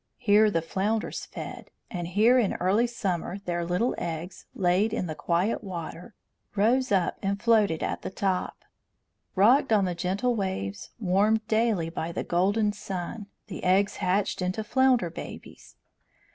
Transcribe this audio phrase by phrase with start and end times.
[0.17, 5.13] Here the flounders fed, and here in early summer their little eggs, laid in the
[5.13, 6.15] quiet water,
[6.55, 8.65] rose up and floated at the top.
[9.35, 14.63] Rocked on the gentle waves, warmed daily by the golden sun, the eggs hatched into
[14.63, 15.75] flounder babies.